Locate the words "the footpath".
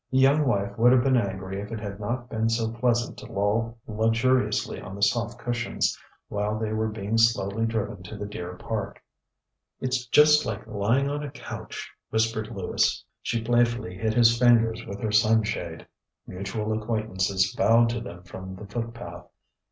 18.55-19.27